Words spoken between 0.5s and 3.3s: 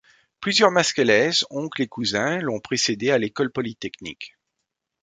Masquelez, oncles et cousins, l'ont précédé à